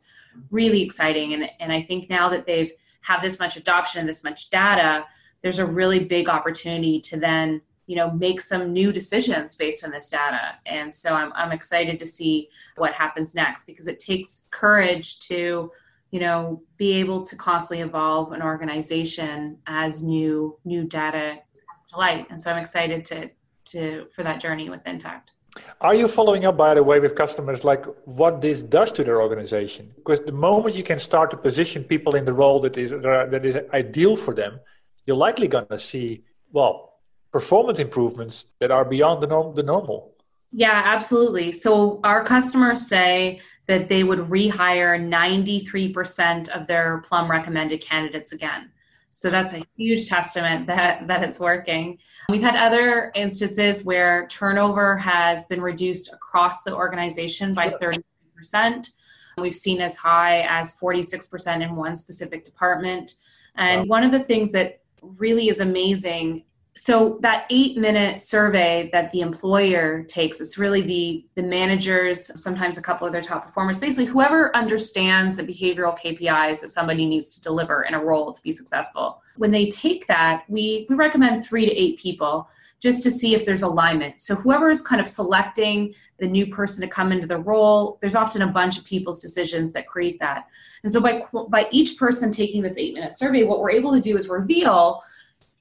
[0.50, 1.34] really exciting.
[1.34, 2.72] And, and I think now that they've
[3.04, 5.04] have this much adoption and this much data,
[5.42, 9.90] there's a really big opportunity to then you know make some new decisions based on
[9.90, 10.56] this data.
[10.66, 15.70] And so I'm, I'm excited to see what happens next because it takes courage to
[16.10, 21.38] you know be able to constantly evolve an organization as new new data
[21.68, 22.26] comes to light.
[22.30, 23.30] And so i'm excited to
[23.66, 25.32] to for that journey with intact.
[25.80, 29.22] Are you following up by the way with customers like what this does to their
[29.22, 29.92] organization?
[29.94, 33.44] Because the moment you can start to position people in the role that is that
[33.44, 34.58] is ideal for them
[35.06, 36.93] you're likely going to see well
[37.34, 40.14] performance improvements that are beyond the, norm, the normal.
[40.52, 41.50] Yeah, absolutely.
[41.50, 48.70] So our customers say that they would rehire 93% of their Plum recommended candidates again.
[49.10, 51.98] So that's a huge testament that, that it's working.
[52.28, 58.90] We've had other instances where turnover has been reduced across the organization by 30%.
[59.38, 63.16] We've seen as high as 46% in one specific department.
[63.56, 63.86] And wow.
[63.86, 66.44] one of the things that really is amazing
[66.76, 72.76] so that eight minute survey that the employer takes it's really the the managers sometimes
[72.76, 77.28] a couple of their top performers basically whoever understands the behavioral kpis that somebody needs
[77.28, 79.22] to deliver in a role to be successful.
[79.36, 82.48] When they take that we we recommend three to eight people
[82.80, 84.20] just to see if there's alignment.
[84.20, 88.16] So whoever is kind of selecting the new person to come into the role there's
[88.16, 90.46] often a bunch of people's decisions that create that.
[90.82, 94.00] And so by by each person taking this eight minute survey what we're able to
[94.00, 95.02] do is reveal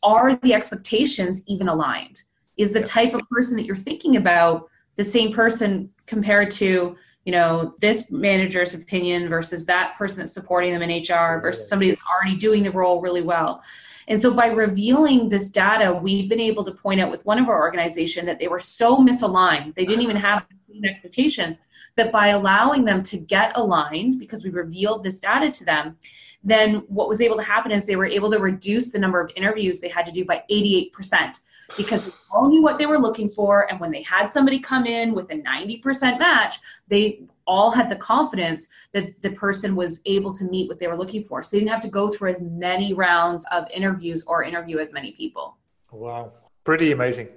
[0.04, 2.24] are the expectations even aligned?
[2.58, 2.86] Is the yeah.
[2.86, 6.96] type of person that you're thinking about the same person compared to,
[7.26, 11.90] you know, this manager's opinion versus that person that's supporting them in HR versus somebody
[11.90, 13.64] that's already doing the role really well?
[14.08, 17.48] And so by revealing this data, we've been able to point out with one of
[17.48, 19.76] our organization that they were so misaligned.
[19.76, 20.46] They didn't even have
[20.84, 21.60] expectations
[21.96, 25.98] that by allowing them to get aligned because we revealed this data to them,
[26.44, 29.32] then what was able to happen is they were able to reduce the number of
[29.36, 31.40] interviews they had to do by 88%
[31.78, 33.70] because they all knew what they were looking for.
[33.72, 37.96] And when they had somebody come in with a 90% match, they all had the
[37.96, 41.42] confidence that the person was able to meet what they were looking for.
[41.44, 44.92] So they didn't have to go through as many rounds of interviews or interview as
[44.92, 45.58] many people.
[45.92, 46.34] Wow.
[46.64, 47.30] Pretty amazing.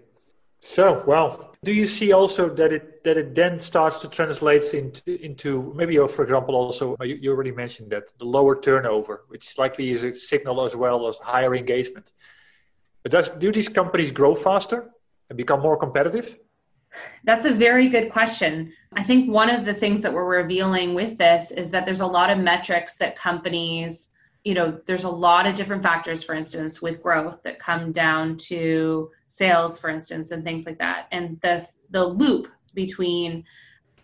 [0.61, 5.25] So, well, do you see also that it that it then starts to translate into
[5.25, 9.25] into maybe, oh, for example, also uh, you, you already mentioned that the lower turnover,
[9.29, 12.13] which likely is a signal as well as higher engagement.
[13.03, 14.91] But does do these companies grow faster
[15.29, 16.39] and become more competitive?
[17.25, 18.73] That's a very good question.
[18.93, 22.07] I think one of the things that we're revealing with this is that there's a
[22.07, 24.09] lot of metrics that companies,
[24.47, 28.37] you know, there's a lot of different factors, for instance, with growth that come down
[28.37, 31.09] to sales for instance and things like that.
[31.11, 33.43] And the the loop between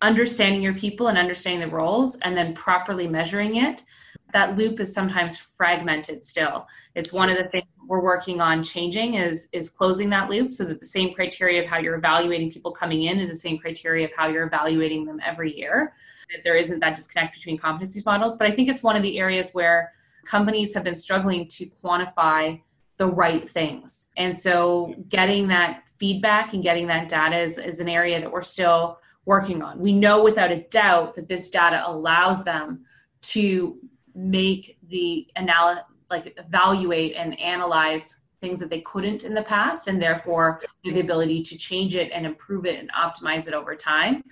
[0.00, 3.84] understanding your people and understanding the roles and then properly measuring it
[4.32, 6.66] that loop is sometimes fragmented still.
[6.96, 10.64] It's one of the things we're working on changing is is closing that loop so
[10.64, 14.06] that the same criteria of how you're evaluating people coming in is the same criteria
[14.06, 15.94] of how you're evaluating them every year.
[16.32, 19.18] That there isn't that disconnect between competency models but i think it's one of the
[19.18, 19.92] areas where
[20.24, 22.60] companies have been struggling to quantify
[22.96, 24.08] the right things.
[24.16, 28.42] And so getting that feedback and getting that data is, is an area that we're
[28.42, 29.78] still working on.
[29.78, 32.84] We know without a doubt that this data allows them
[33.22, 33.78] to
[34.14, 40.02] make the analysis like evaluate and analyze things that they couldn't in the past and
[40.02, 44.22] therefore the ability to change it and improve it and optimize it over time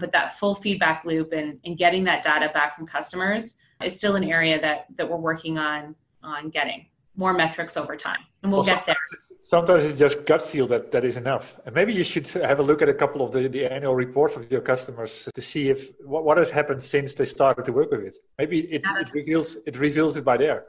[0.00, 4.16] but that full feedback loop and, and getting that data back from customers is still
[4.16, 8.22] an area that that we're working on on getting more metrics over time.
[8.42, 8.96] And we'll, well get there.
[9.42, 11.60] sometimes it's just gut feel that that is enough.
[11.66, 14.36] And maybe you should have a look at a couple of the, the annual reports
[14.36, 17.90] of your customers to see if what, what has happened since they started to work
[17.90, 18.14] with it.
[18.38, 20.64] Maybe it, it reveals it reveals it by there.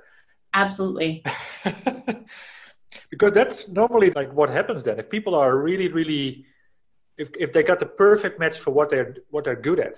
[0.54, 1.24] Absolutely.
[3.10, 5.00] Because that's normally like what happens then.
[5.00, 6.46] If people are really really
[7.18, 9.96] if, if they got the perfect match for what they're what they're good at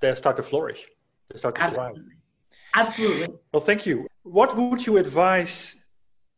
[0.00, 0.86] they start to flourish.
[1.30, 2.00] They start to absolutely.
[2.00, 2.21] thrive
[2.74, 3.28] Absolutely.
[3.52, 4.06] Well, thank you.
[4.22, 5.76] What would you advise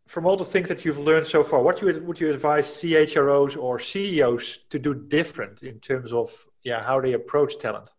[0.06, 1.62] from all the things that you've learned so far?
[1.62, 6.30] What would you advise CHROs or CEOs to do different in terms of
[6.62, 7.92] yeah how they approach talent?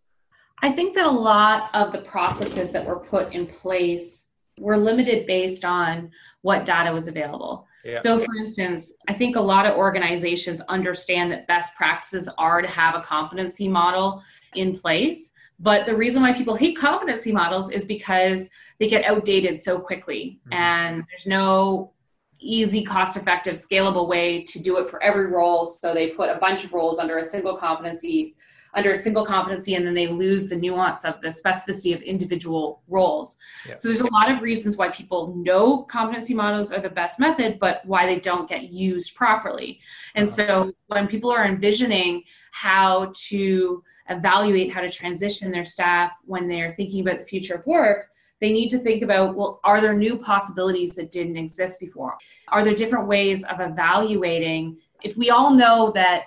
[0.62, 4.28] I think that a lot of the processes that were put in place
[4.60, 6.12] were limited based on
[6.42, 7.68] what data was available.
[7.84, 7.98] Yeah.
[7.98, 12.68] So, for instance, I think a lot of organizations understand that best practices are to
[12.68, 14.24] have a competency model
[14.56, 15.32] in place.
[15.60, 18.50] But the reason why people hate competency models is because
[18.80, 20.54] they get outdated so quickly mm-hmm.
[20.54, 21.94] and there's no
[22.40, 25.66] easy, cost effective, scalable way to do it for every role.
[25.66, 28.36] So they put a bunch of roles under a single competency
[28.76, 32.84] under a single competency and then they lose the nuance of the specificity of individual
[32.88, 33.38] roles.
[33.78, 37.58] So there's a lot of reasons why people know competency models are the best method,
[37.58, 39.80] but why they don't get used properly.
[40.14, 40.36] And uh-huh.
[40.36, 46.72] so when people are envisioning how to evaluate how to transition their staff when they're
[46.72, 48.08] thinking about the future of work,
[48.42, 52.18] they need to think about well, are there new possibilities that didn't exist before?
[52.50, 54.78] Are there different ways of evaluating?
[55.04, 56.26] If we all know that,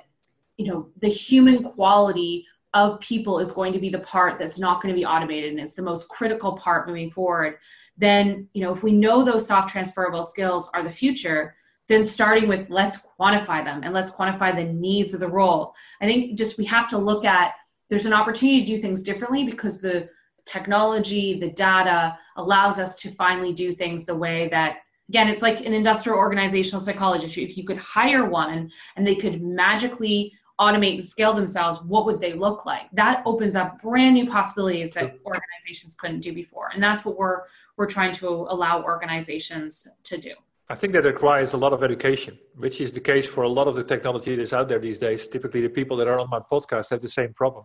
[0.56, 4.82] you know, the human quality of people is going to be the part that's not
[4.82, 7.58] going to be automated and it's the most critical part moving forward,
[7.96, 11.54] then, you know, if we know those soft transferable skills are the future,
[11.88, 15.74] then starting with let's quantify them and let's quantify the needs of the role.
[16.00, 17.54] I think just we have to look at
[17.88, 20.08] there's an opportunity to do things differently because the
[20.44, 24.78] technology, the data allows us to finally do things the way that
[25.08, 29.42] again it's like an industrial organizational psychologist if you could hire one and they could
[29.42, 32.90] magically automate and scale themselves what would they look like?
[32.92, 36.70] That opens up brand new possibilities that organizations couldn't do before.
[36.74, 37.42] And that's what we're
[37.76, 40.34] we're trying to allow organizations to do
[40.70, 43.68] I think that requires a lot of education, which is the case for a lot
[43.68, 45.26] of the technology that's out there these days.
[45.26, 47.64] Typically, the people that are on my podcast have the same problem.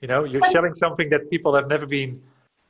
[0.00, 2.22] You know, you're selling something that people have never been,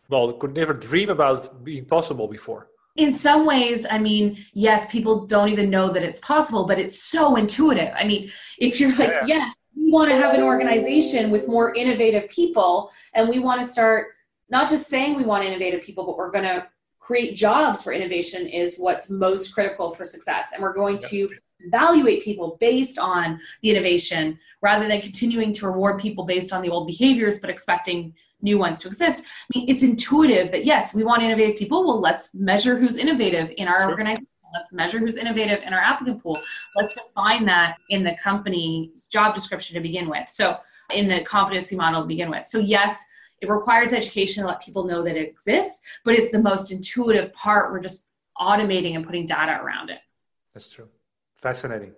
[0.09, 2.67] well, could never dream about being possible before.
[2.97, 7.01] In some ways, I mean, yes, people don't even know that it's possible, but it's
[7.05, 7.93] so intuitive.
[7.95, 9.27] I mean, if you're like, yeah.
[9.27, 13.69] yes, we want to have an organization with more innovative people, and we want to
[13.69, 14.09] start
[14.49, 16.67] not just saying we want innovative people, but we're going to
[17.11, 20.51] create jobs for innovation is what's most critical for success.
[20.55, 26.01] And we're going to evaluate people based on the innovation rather than continuing to reward
[26.01, 29.25] people based on the old behaviors but expecting new ones to exist.
[29.25, 31.85] I mean, it's intuitive that yes, we want innovative people.
[31.85, 33.91] Well, let's measure who's innovative in our sure.
[33.91, 34.29] organization.
[34.55, 36.41] Let's measure who's innovative in our applicant pool.
[36.77, 40.29] Let's define that in the company's job description to begin with.
[40.29, 40.59] So,
[40.95, 42.45] in the competency model to begin with.
[42.45, 43.05] So, yes,
[43.41, 47.33] it requires education to let people know that it exists, but it's the most intuitive
[47.33, 47.73] part.
[47.73, 48.07] We're just
[48.39, 50.01] automating and putting data around it.
[50.55, 50.89] That's true.
[51.37, 51.93] Fascinating.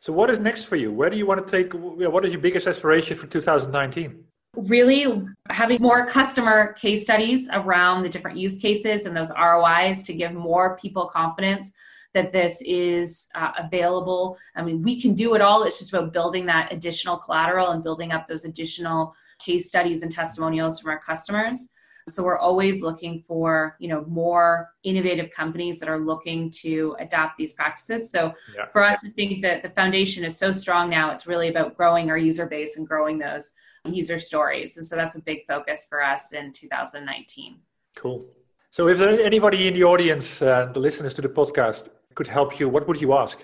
[0.00, 0.90] So, what is next for you?
[0.90, 1.74] Where do you want to take?
[1.74, 4.24] What is your biggest aspiration for 2019?
[4.56, 10.14] Really having more customer case studies around the different use cases and those ROIs to
[10.14, 11.72] give more people confidence
[12.14, 14.36] that this is uh, available.
[14.56, 15.62] I mean, we can do it all.
[15.62, 19.14] It's just about building that additional collateral and building up those additional
[19.44, 21.72] case studies and testimonials from our customers.
[22.08, 27.36] So we're always looking for, you know, more innovative companies that are looking to adopt
[27.36, 28.10] these practices.
[28.10, 28.66] So yeah.
[28.66, 31.10] for us, I think that the foundation is so strong now.
[31.10, 33.52] It's really about growing our user base and growing those
[33.84, 34.76] user stories.
[34.76, 37.58] And so that's a big focus for us in 2019.
[37.96, 38.26] Cool.
[38.70, 42.58] So if there anybody in the audience, uh, the listeners to the podcast, could help
[42.60, 43.38] you, what would you ask?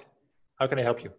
[0.56, 1.10] How can I help you?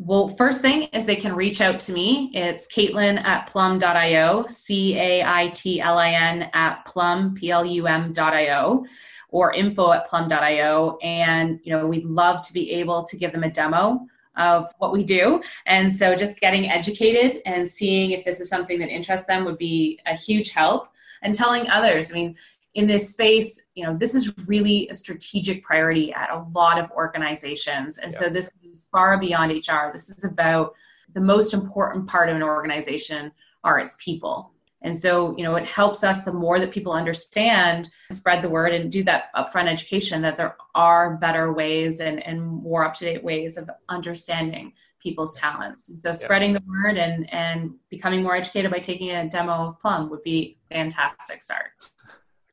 [0.00, 2.30] Well, first thing is they can reach out to me.
[2.32, 7.64] It's Caitlin at plum.io, C A I T L I N at plum, P L
[7.64, 8.86] U M.io,
[9.30, 10.98] or info at plum.io.
[11.02, 14.92] And, you know, we'd love to be able to give them a demo of what
[14.92, 15.42] we do.
[15.66, 19.58] And so just getting educated and seeing if this is something that interests them would
[19.58, 20.88] be a huge help.
[21.22, 22.36] And telling others, I mean,
[22.78, 26.88] in this space, you know, this is really a strategic priority at a lot of
[26.92, 27.98] organizations.
[27.98, 28.18] And yeah.
[28.20, 29.90] so this is far beyond HR.
[29.90, 30.74] This is about
[31.12, 33.32] the most important part of an organization
[33.64, 34.52] are its people.
[34.82, 38.72] And so, you know, it helps us the more that people understand, spread the word
[38.72, 43.06] and do that upfront education that there are better ways and, and more up to
[43.06, 45.88] date ways of understanding people's talents.
[45.88, 46.58] And so spreading yeah.
[46.58, 50.58] the word and, and becoming more educated by taking a demo of Plum would be
[50.70, 51.70] fantastic start.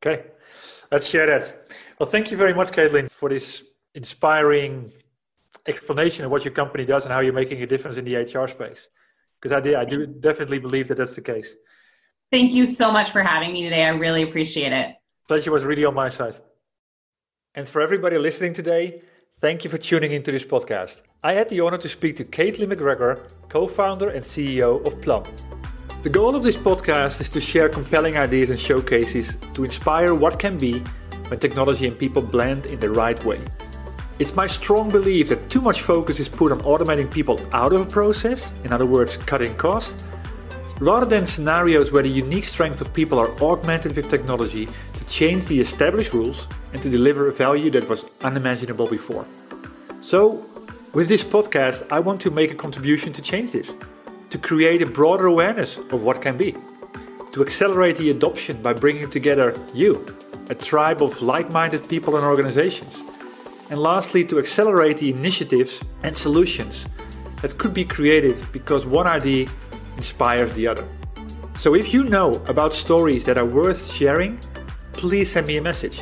[0.06, 0.24] Okay,
[0.92, 1.74] let's share that.
[2.00, 3.64] Well, thank you very much, Caitlin, for this
[3.96, 4.92] inspiring
[5.66, 8.48] explanation of what your company does and how you're making a difference in the HR
[8.48, 8.88] space.
[9.42, 11.56] Because I, do, I do definitely believe that that's the case.
[12.32, 13.84] Thank you so much for having me today.
[13.84, 14.96] I really appreciate it.
[15.28, 16.38] Pleasure was really on my side.
[17.56, 19.02] And for everybody listening today,
[19.40, 21.02] thank you for tuning into this podcast.
[21.24, 25.24] I had the honor to speak to Caitlin MacGregor, co founder and CEO of Plum.
[26.06, 30.38] The goal of this podcast is to share compelling ideas and showcases to inspire what
[30.38, 30.78] can be
[31.30, 33.42] when technology and people blend in the right way.
[34.20, 37.82] It's my strong belief that too much focus is put on automating people out of
[37.82, 40.04] a process, in other words, cutting costs,
[40.80, 45.48] rather than scenarios where the unique strength of people are augmented with technology to change
[45.48, 49.26] the established rules and to deliver a value that was unimaginable before.
[50.02, 50.46] So,
[50.94, 53.74] with this podcast, I want to make a contribution to change this
[54.36, 56.54] to create a broader awareness of what can be,
[57.32, 60.06] to accelerate the adoption by bringing together you,
[60.50, 63.02] a tribe of like minded people and organizations,
[63.70, 66.86] and lastly, to accelerate the initiatives and solutions
[67.42, 69.48] that could be created because one idea
[69.96, 70.86] inspires the other.
[71.56, 74.38] So if you know about stories that are worth sharing,
[74.92, 76.02] please send me a message.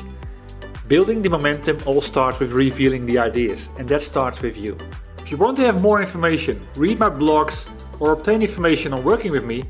[0.88, 4.76] Building the momentum all starts with revealing the ideas, and that starts with you.
[5.20, 7.70] If you want to have more information, read my blogs,
[8.04, 9.64] or obtain information on working with me,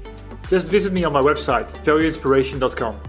[0.49, 2.99] just visit me on my website, valueinspiration.com.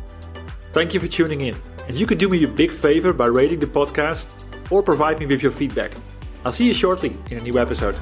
[0.73, 1.57] Thank you for tuning in,
[1.89, 4.35] and you could do me a big favor by rating the podcast
[4.71, 5.93] or provide me with your feedback.
[6.45, 7.99] I'll see you shortly in a new episode.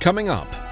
[0.00, 0.71] Coming up